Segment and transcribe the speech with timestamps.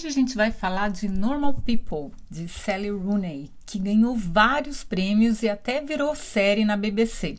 [0.00, 5.42] Hoje a gente vai falar de Normal People, de Sally Rooney, que ganhou vários prêmios
[5.42, 7.38] e até virou série na BBC.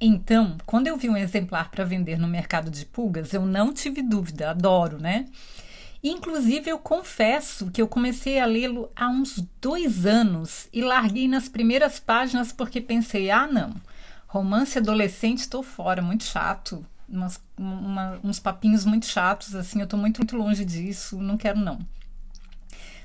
[0.00, 4.02] Então, quando eu vi um exemplar para vender no mercado de pulgas, eu não tive
[4.02, 5.26] dúvida, adoro, né?
[6.02, 11.48] Inclusive, eu confesso que eu comecei a lê-lo há uns dois anos e larguei nas
[11.48, 13.72] primeiras páginas porque pensei: ah, não,
[14.26, 19.96] romance adolescente estou fora, muito chato umas, uma, uns papinhos muito chatos, assim, eu tô
[19.96, 21.78] muito, muito longe disso, não quero não.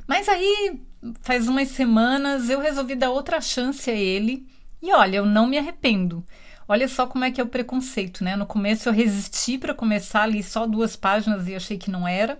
[0.07, 0.81] Mas aí,
[1.21, 4.47] faz umas semanas, eu resolvi dar outra chance a ele
[4.81, 6.23] e olha, eu não me arrependo.
[6.67, 8.35] Olha só como é que é o preconceito, né?
[8.35, 12.39] No começo eu resisti para começar ali só duas páginas e achei que não era.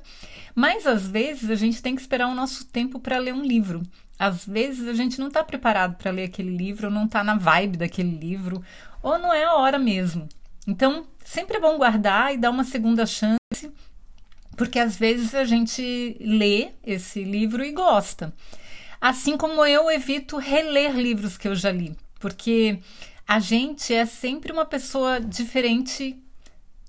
[0.56, 3.84] Mas às vezes a gente tem que esperar o nosso tempo para ler um livro.
[4.18, 7.36] Às vezes a gente não está preparado para ler aquele livro, ou não está na
[7.36, 8.64] vibe daquele livro,
[9.04, 10.28] ou não é a hora mesmo.
[10.66, 13.72] Então, sempre é bom guardar e dar uma segunda chance,
[14.56, 18.34] porque às vezes a gente lê esse livro e gosta.
[19.00, 22.80] Assim como eu evito reler livros que eu já li, porque
[23.28, 26.18] a gente é sempre uma pessoa diferente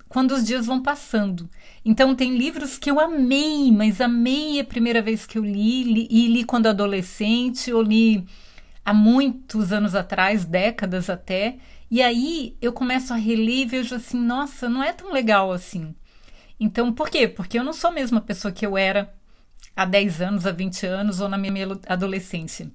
[0.07, 1.49] quando os dias vão passando.
[1.83, 6.07] Então, tem livros que eu amei, mas amei a primeira vez que eu li, li
[6.09, 8.25] e li quando adolescente, ou li
[8.85, 11.57] há muitos anos atrás, décadas até,
[11.89, 15.93] e aí eu começo a reler e vejo assim, nossa, não é tão legal assim.
[16.59, 17.27] Então, por quê?
[17.27, 19.13] Porque eu não sou a mesma pessoa que eu era
[19.75, 22.71] há 10 anos, há 20 anos ou na minha adolescência.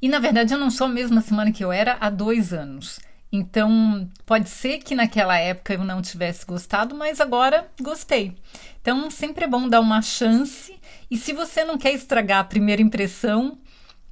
[0.00, 2.98] E na verdade eu não sou a mesma semana que eu era há dois anos.
[3.32, 8.36] Então, pode ser que naquela época eu não tivesse gostado, mas agora gostei.
[8.80, 10.74] Então, sempre é bom dar uma chance.
[11.10, 13.58] E se você não quer estragar a primeira impressão,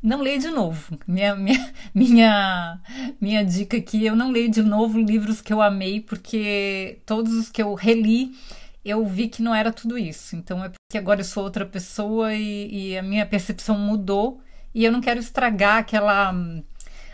[0.05, 0.99] não leio de novo.
[1.07, 2.81] Minha, minha, minha,
[3.19, 7.49] minha dica aqui, eu não leio de novo livros que eu amei, porque todos os
[7.49, 8.37] que eu reli,
[8.85, 10.37] eu vi que não era tudo isso.
[10.37, 14.43] Então é porque agora eu sou outra pessoa e, e a minha percepção mudou
[14.75, 16.35] e eu não quero estragar aquela,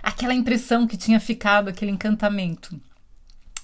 [0.02, 2.80] aquela impressão que tinha ficado, aquele encantamento.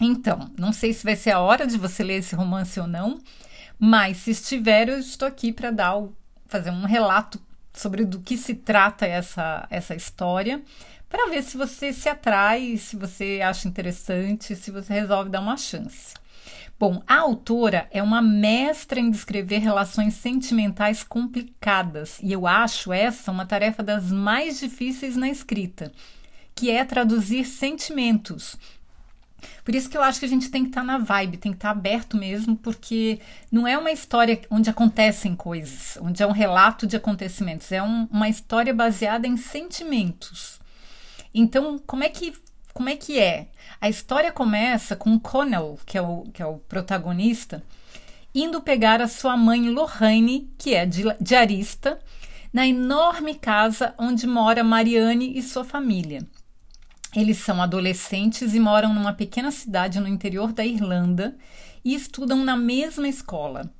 [0.00, 3.18] Então, não sei se vai ser a hora de você ler esse romance ou não,
[3.78, 6.00] mas se estiver, eu estou aqui para dar
[6.46, 7.40] fazer um relato
[7.76, 10.62] sobre do que se trata essa, essa história,
[11.08, 15.56] para ver se você se atrai, se você acha interessante, se você resolve dar uma
[15.56, 16.14] chance.
[16.78, 23.30] Bom, a autora é uma mestra em descrever relações sentimentais complicadas, e eu acho essa
[23.30, 25.92] uma tarefa das mais difíceis na escrita,
[26.54, 28.56] que é traduzir sentimentos
[29.64, 31.52] por isso que eu acho que a gente tem que estar tá na vibe, tem
[31.52, 33.20] que estar tá aberto mesmo, porque
[33.50, 38.08] não é uma história onde acontecem coisas, onde é um relato de acontecimentos, é um,
[38.10, 40.60] uma história baseada em sentimentos.
[41.34, 42.34] Então, como é que
[42.72, 43.48] como é que é?
[43.80, 47.62] A história começa com Connell, que é o, que é o protagonista,
[48.34, 50.84] indo pegar a sua mãe Lorraine, que é
[51.18, 51.98] diarista,
[52.52, 56.20] na enorme casa onde mora Mariane e sua família.
[57.16, 61.34] Eles são adolescentes e moram numa pequena cidade no interior da Irlanda
[61.82, 63.72] e estudam na mesma escola.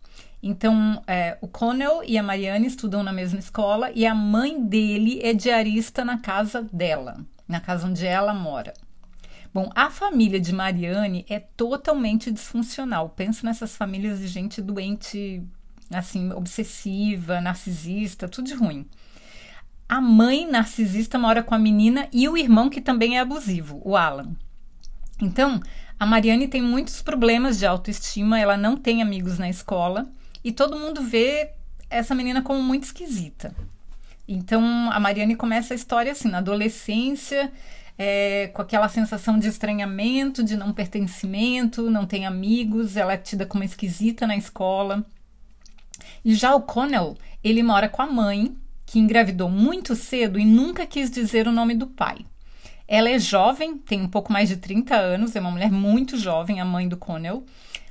[0.43, 5.21] Então, é, o Connell e a Marianne estudam na mesma escola e a mãe dele
[5.23, 8.73] é diarista na casa dela, na casa onde ela mora.
[9.53, 13.11] Bom, a família de Marianne é totalmente disfuncional.
[13.11, 15.43] Pensa nessas famílias de gente doente,
[15.91, 18.87] assim, obsessiva, narcisista, tudo de ruim.
[19.89, 23.97] A mãe narcisista mora com a menina e o irmão que também é abusivo, o
[23.97, 24.35] Alan.
[25.21, 25.61] Então,
[25.99, 30.07] a Mariane tem muitos problemas de autoestima, ela não tem amigos na escola
[30.43, 31.51] e todo mundo vê
[31.89, 33.55] essa menina como muito esquisita.
[34.29, 37.53] Então, a Mariane começa a história assim, na adolescência,
[37.97, 43.47] é, com aquela sensação de estranhamento, de não pertencimento, não tem amigos, ela é tida
[43.47, 45.07] como esquisita na escola.
[46.25, 48.55] E já o Connell, ele mora com a mãe,
[48.87, 52.25] que engravidou muito cedo e nunca quis dizer o nome do pai.
[52.87, 56.61] Ela é jovem, tem um pouco mais de 30 anos, é uma mulher muito jovem,
[56.61, 57.45] a mãe do Connell,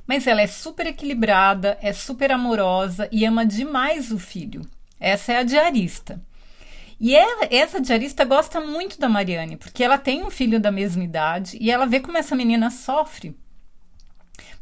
[0.06, 4.62] mas ela é super equilibrada, é super amorosa e ama demais o filho.
[4.98, 6.22] Essa é a diarista.
[6.98, 11.04] E ela, essa diarista gosta muito da Mariane, porque ela tem um filho da mesma
[11.04, 13.36] idade e ela vê como essa menina sofre.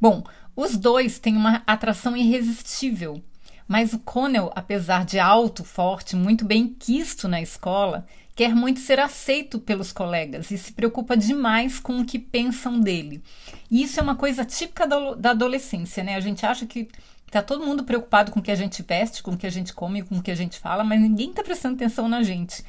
[0.01, 0.25] Bom,
[0.57, 3.23] os dois têm uma atração irresistível
[3.67, 8.99] mas o Connell, apesar de alto, forte, muito bem quisto na escola, quer muito ser
[8.99, 13.23] aceito pelos colegas e se preocupa demais com o que pensam dele.
[13.71, 16.17] E isso é uma coisa típica da adolescência, né?
[16.17, 16.89] A gente acha que
[17.31, 19.73] tá todo mundo preocupado com o que a gente veste, com o que a gente
[19.73, 22.65] come, com o que a gente fala, mas ninguém tá prestando atenção na gente.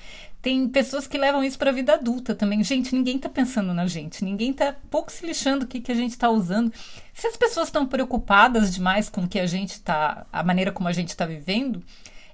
[0.46, 2.64] Tem pessoas que levam isso para a vida adulta também.
[2.64, 5.96] Gente, ninguém tá pensando na gente, ninguém tá pouco se lixando o que, que a
[5.96, 6.72] gente tá usando.
[7.16, 10.88] Se as pessoas estão preocupadas demais com o que a gente tá, a maneira como
[10.88, 11.84] a gente está vivendo,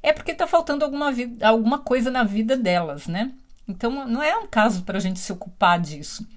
[0.03, 3.31] é porque está faltando alguma, vida, alguma coisa na vida delas, né?
[3.65, 6.27] Então não é um caso para a gente se ocupar disso.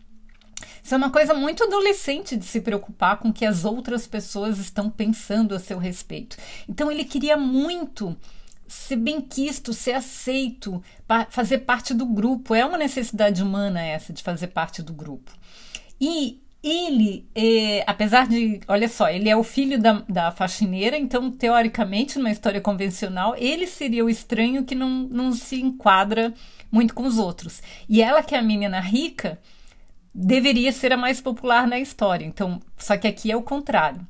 [0.80, 4.58] Isso é uma coisa muito adolescente de se preocupar com o que as outras pessoas
[4.60, 6.36] estão pensando a seu respeito.
[6.68, 8.16] Então ele queria muito
[8.66, 10.82] ser benquisto, ser aceito,
[11.30, 12.54] fazer parte do grupo.
[12.54, 15.32] É uma necessidade humana essa de fazer parte do grupo.
[16.00, 21.30] E ele, é, apesar de, olha só, ele é o filho da, da faxineira, então,
[21.30, 26.32] teoricamente, numa história convencional, ele seria o estranho que não, não se enquadra
[26.72, 27.62] muito com os outros.
[27.86, 29.38] E ela, que é a menina rica,
[30.14, 32.24] deveria ser a mais popular na história.
[32.24, 34.00] Então, só que aqui é o contrário.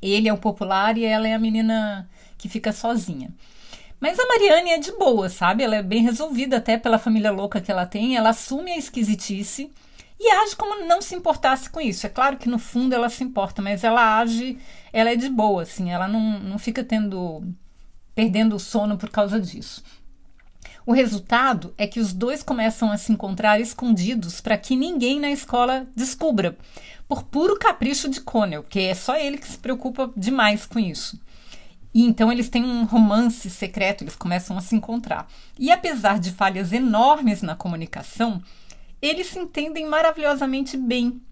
[0.00, 3.30] Ele é o popular e ela é a menina que fica sozinha.
[4.00, 5.62] Mas a Mariane é de boa, sabe?
[5.62, 8.16] Ela é bem resolvida até pela família louca que ela tem.
[8.16, 9.70] Ela assume a esquisitice
[10.18, 12.06] e age como não se importasse com isso.
[12.06, 14.58] É claro que no fundo ela se importa, mas ela age,
[14.92, 17.42] ela é de boa, assim, ela não, não fica tendo,
[18.14, 19.82] perdendo o sono por causa disso.
[20.86, 25.30] O resultado é que os dois começam a se encontrar escondidos para que ninguém na
[25.30, 26.56] escola descubra,
[27.08, 31.18] por puro capricho de Connell, que é só ele que se preocupa demais com isso.
[31.94, 35.28] E então eles têm um romance secreto, eles começam a se encontrar.
[35.56, 38.42] E apesar de falhas enormes na comunicação,
[39.00, 41.22] eles se entendem maravilhosamente bem.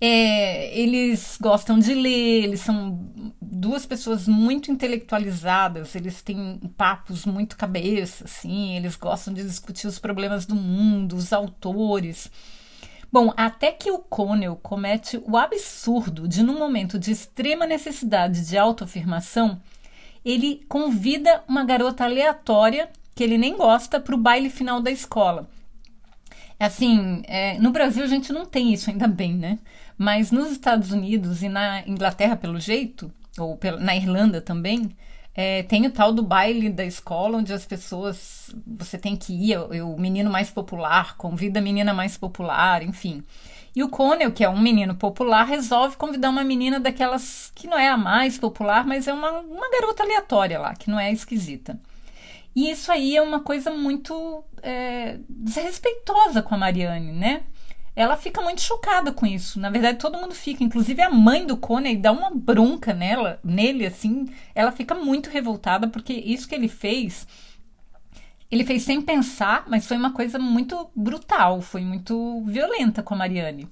[0.00, 2.98] É, eles gostam de ler, eles são
[3.40, 10.00] duas pessoas muito intelectualizadas, eles têm papos muito cabeça, assim, eles gostam de discutir os
[10.00, 12.28] problemas do mundo, os autores.
[13.12, 18.56] Bom, até que o Connell comete o absurdo de, num momento de extrema necessidade de
[18.56, 19.60] autoafirmação,
[20.24, 25.46] ele convida uma garota aleatória, que ele nem gosta, para o baile final da escola.
[26.58, 29.58] Assim, é, no Brasil a gente não tem isso ainda bem, né?
[29.98, 34.96] Mas nos Estados Unidos e na Inglaterra, pelo jeito, ou na Irlanda também,
[35.34, 38.54] é, tem o tal do baile da escola, onde as pessoas.
[38.66, 43.22] Você tem que ir, o, o menino mais popular convida a menina mais popular, enfim.
[43.74, 47.78] E o Connell, que é um menino popular, resolve convidar uma menina daquelas que não
[47.78, 51.80] é a mais popular, mas é uma, uma garota aleatória lá, que não é esquisita.
[52.54, 57.44] E isso aí é uma coisa muito é, desrespeitosa com a Mariane, né?
[57.94, 59.60] Ela fica muito chocada com isso.
[59.60, 63.84] Na verdade, todo mundo fica, inclusive a mãe do Coney dá uma bronca nela, nele
[63.84, 64.26] assim.
[64.54, 67.26] Ela fica muito revoltada porque isso que ele fez,
[68.50, 73.16] ele fez sem pensar, mas foi uma coisa muito brutal, foi muito violenta com a
[73.16, 73.68] Mariane.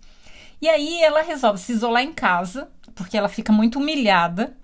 [0.61, 4.57] E aí ela resolve se isolar em casa, porque ela fica muito humilhada,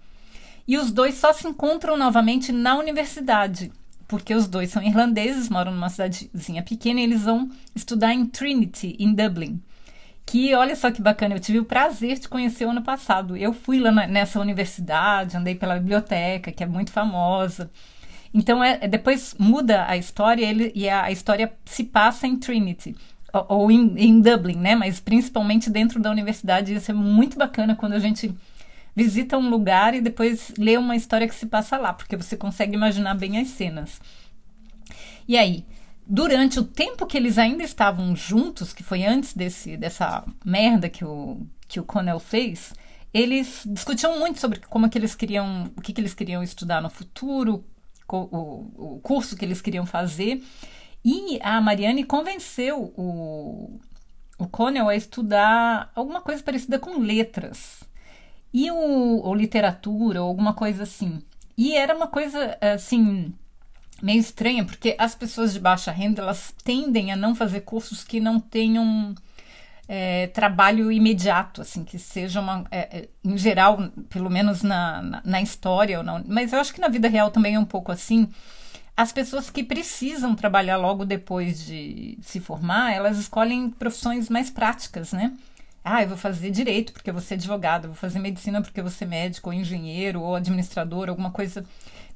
[0.69, 3.73] e os dois só se encontram novamente na universidade
[4.09, 8.97] porque os dois são irlandeses, moram numa cidadezinha pequena e eles vão estudar em Trinity,
[8.99, 9.61] em Dublin.
[10.25, 13.37] Que olha só que bacana, eu tive o prazer de conhecer o ano passado.
[13.37, 17.71] Eu fui lá na, nessa universidade, andei pela biblioteca, que é muito famosa.
[18.35, 22.37] Então, é, é depois muda a história ele, e a, a, história se passa em
[22.37, 22.97] Trinity,
[23.33, 24.75] ou, ou em, em Dublin, né?
[24.75, 26.75] Mas principalmente dentro da universidade.
[26.75, 28.35] Isso é muito bacana quando a gente
[28.97, 32.75] visita um lugar e depois lê uma história que se passa lá, porque você consegue
[32.75, 34.01] imaginar bem as cenas.
[35.29, 35.67] E aí,
[36.07, 41.05] durante o tempo que eles ainda estavam juntos, que foi antes desse, dessa merda que
[41.05, 42.73] o, que o Connell fez,
[43.13, 46.89] eles discutiam muito sobre como que eles queriam, o que, que eles queriam estudar no
[46.89, 47.63] futuro,
[48.09, 50.43] o, o, curso que eles queriam fazer.
[51.05, 53.79] E a Mariane convenceu o,
[54.39, 57.85] o Connell a estudar alguma coisa parecida com letras
[58.53, 61.23] e ou literatura, ou alguma coisa assim.
[61.57, 63.33] E era uma coisa assim
[64.03, 68.21] meio estranha, porque as pessoas de baixa renda elas tendem a não fazer cursos que
[68.21, 69.15] não tenham
[69.89, 75.23] é, trabalho imediato, assim, que seja uma, é, é, em geral, pelo menos na, na,
[75.25, 77.93] na história, ou não, mas eu acho que na vida real também é um pouco
[77.93, 78.29] assim.
[78.97, 85.13] As pessoas que precisam trabalhar logo depois de se formar, elas escolhem profissões mais práticas,
[85.13, 85.35] né?
[85.89, 89.07] Ah, eu vou fazer direito porque vou ser advogado, vou fazer medicina porque vou ser
[89.07, 91.65] médico, ou engenheiro, ou administrador, alguma coisa.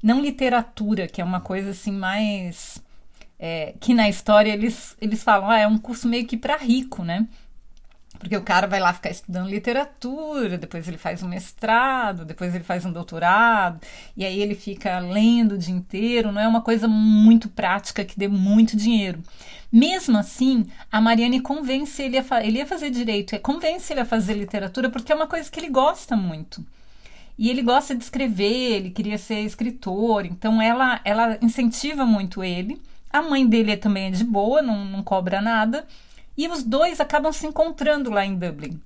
[0.03, 2.83] Não literatura, que é uma coisa assim mais.
[3.39, 7.03] É, que na história eles, eles falam, ah, é um curso meio que para rico,
[7.03, 7.27] né?
[8.21, 12.63] Porque o cara vai lá ficar estudando literatura, depois ele faz um mestrado, depois ele
[12.63, 13.81] faz um doutorado,
[14.15, 18.17] e aí ele fica lendo o dia inteiro, não é uma coisa muito prática que
[18.17, 19.23] dê muito dinheiro.
[19.71, 24.35] Mesmo assim, a Mariane convence ele a, ele a fazer direito, convence ele a fazer
[24.35, 26.63] literatura, porque é uma coisa que ele gosta muito.
[27.39, 32.79] E ele gosta de escrever, ele queria ser escritor, então ela, ela incentiva muito ele.
[33.09, 35.87] A mãe dele também é de boa, não, não cobra nada.
[36.41, 38.81] E os dois acabam se encontrando lá em Dublin,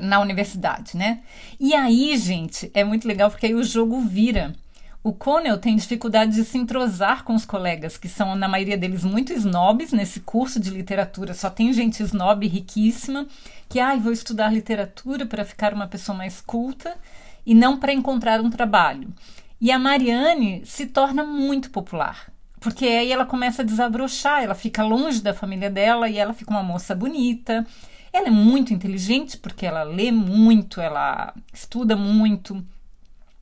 [0.00, 1.22] na universidade, né?
[1.58, 4.54] E aí, gente, é muito legal porque aí o jogo vira.
[5.02, 9.02] O Connell tem dificuldade de se entrosar com os colegas, que são, na maioria deles,
[9.02, 11.34] muito snobs nesse curso de literatura.
[11.34, 13.26] Só tem gente snob riquíssima
[13.68, 16.96] que, ai, ah, vou estudar literatura para ficar uma pessoa mais culta
[17.44, 19.12] e não para encontrar um trabalho.
[19.60, 22.30] E a Marianne se torna muito popular.
[22.60, 26.50] Porque aí ela começa a desabrochar, ela fica longe da família dela e ela fica
[26.50, 27.66] uma moça bonita.
[28.12, 32.64] Ela é muito inteligente porque ela lê muito, ela estuda muito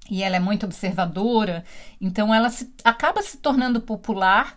[0.08, 1.64] e ela é muito observadora.
[2.00, 4.56] Então ela se, acaba se tornando popular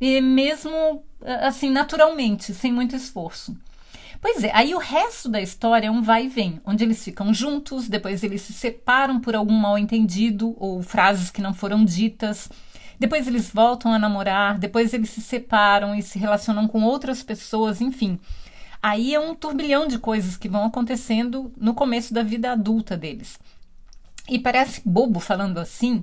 [0.00, 1.04] e mesmo
[1.42, 3.56] assim naturalmente, sem muito esforço.
[4.20, 7.32] Pois é, aí o resto da história é um vai e vem, onde eles ficam
[7.32, 12.48] juntos, depois eles se separam por algum mal entendido ou frases que não foram ditas.
[12.98, 17.80] Depois eles voltam a namorar, depois eles se separam e se relacionam com outras pessoas,
[17.80, 18.18] enfim.
[18.82, 23.38] Aí é um turbilhão de coisas que vão acontecendo no começo da vida adulta deles.
[24.28, 26.02] E parece bobo falando assim,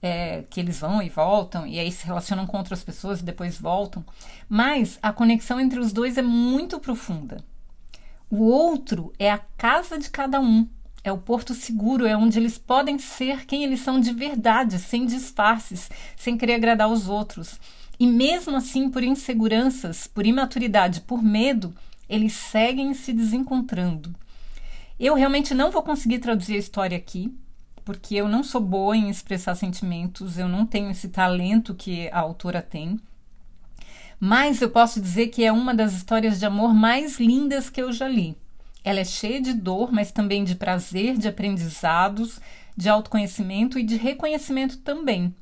[0.00, 3.58] é, que eles vão e voltam, e aí se relacionam com outras pessoas e depois
[3.58, 4.04] voltam,
[4.48, 7.42] mas a conexão entre os dois é muito profunda.
[8.30, 10.68] O outro é a casa de cada um,
[11.08, 15.06] é o porto seguro, é onde eles podem ser quem eles são de verdade, sem
[15.06, 17.58] disfarces, sem querer agradar os outros.
[17.98, 21.74] E mesmo assim, por inseguranças, por imaturidade, por medo,
[22.08, 24.14] eles seguem se desencontrando.
[24.98, 27.32] Eu realmente não vou conseguir traduzir a história aqui,
[27.84, 32.20] porque eu não sou boa em expressar sentimentos, eu não tenho esse talento que a
[32.20, 33.00] autora tem.
[34.20, 37.92] Mas eu posso dizer que é uma das histórias de amor mais lindas que eu
[37.92, 38.36] já li.
[38.88, 42.40] Ela é cheia de dor, mas também de prazer, de aprendizados,
[42.74, 45.34] de autoconhecimento e de reconhecimento também.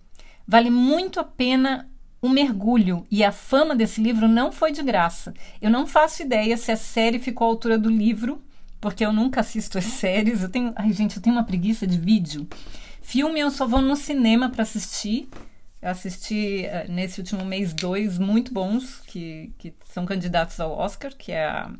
[0.44, 1.88] Vale muito a pena
[2.20, 5.32] o mergulho e a fama desse livro não foi de graça.
[5.62, 8.42] Eu não faço ideia se a série ficou à altura do livro,
[8.80, 10.42] porque eu nunca assisto as séries.
[10.42, 12.48] Eu tenho, ai gente, eu tenho uma preguiça de vídeo.
[13.00, 15.28] Filme eu só vou no cinema para assistir.
[15.80, 21.14] Eu assisti uh, nesse último mês dois muito bons que, que são candidatos ao Oscar,
[21.16, 21.70] que é a,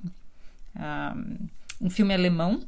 [1.80, 2.62] um filme alemão,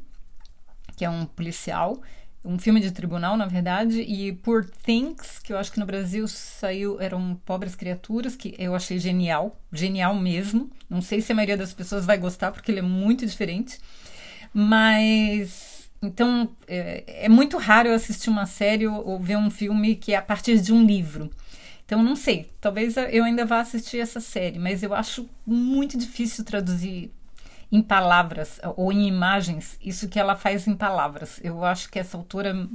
[0.97, 2.01] que é um policial,
[2.45, 6.27] um filme de tribunal, na verdade, e Poor Things, que eu acho que no Brasil
[6.29, 10.71] saiu, eram Pobres Criaturas, que eu achei genial, genial mesmo.
[10.89, 13.79] Não sei se a maioria das pessoas vai gostar, porque ele é muito diferente,
[14.53, 15.91] mas.
[16.01, 20.17] Então, é, é muito raro eu assistir uma série ou ver um filme que é
[20.17, 21.29] a partir de um livro.
[21.85, 26.45] Então, não sei, talvez eu ainda vá assistir essa série, mas eu acho muito difícil
[26.45, 27.11] traduzir
[27.71, 31.39] em palavras ou em imagens isso que ela faz em palavras.
[31.43, 32.69] Eu acho que essa autora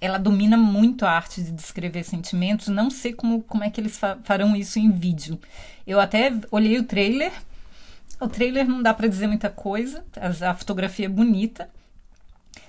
[0.00, 2.68] ela domina muito a arte de descrever sentimentos.
[2.68, 5.40] Não sei como, como é que eles fa farão isso em vídeo.
[5.86, 7.32] Eu até olhei o trailer.
[8.20, 10.04] O trailer não dá para dizer muita coisa.
[10.16, 11.68] A, a fotografia é bonita.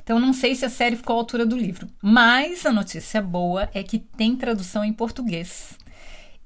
[0.01, 1.87] Então não sei se a série ficou à altura do livro.
[2.01, 5.77] Mas a notícia boa é que tem tradução em português.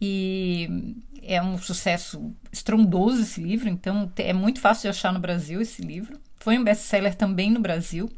[0.02, 5.62] E é um sucesso estrondoso esse livro, então é muito fácil de achar no Brasil
[5.62, 6.20] esse livro.
[6.40, 8.10] Foi um best-seller também no Brasil.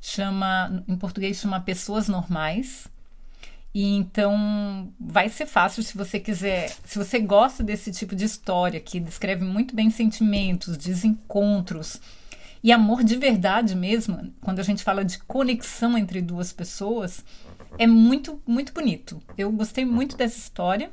[0.00, 2.86] Chama, em português chama Pessoas Normais.
[3.74, 8.78] E então vai ser fácil se você quiser, se você gosta desse tipo de história
[8.78, 12.00] que descreve muito bem sentimentos, desencontros
[12.62, 17.24] e amor de verdade mesmo, quando a gente fala de conexão entre duas pessoas,
[17.78, 19.20] é muito muito bonito.
[19.36, 20.92] Eu gostei muito dessa história.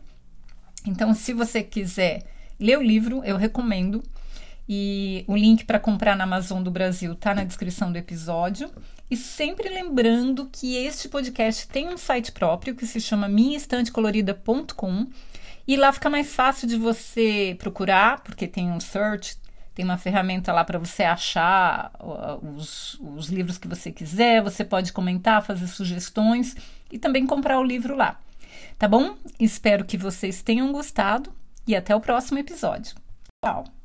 [0.86, 2.24] Então, se você quiser
[2.60, 4.04] ler o livro, eu recomendo.
[4.72, 8.70] E o link para comprar na Amazon do Brasil está na descrição do episódio.
[9.10, 15.08] E sempre lembrando que este podcast tem um site próprio que se chama minhaestantecolorida.com.
[15.68, 19.38] E lá fica mais fácil de você procurar, porque tem um search,
[19.74, 21.92] tem uma ferramenta lá para você achar
[22.56, 24.44] os, os livros que você quiser.
[24.44, 26.56] Você pode comentar, fazer sugestões
[26.92, 28.20] e também comprar o livro lá.
[28.80, 29.18] Tá bom?
[29.38, 31.34] Espero que vocês tenham gostado
[31.68, 32.96] e até o próximo episódio.
[33.44, 33.79] Tchau!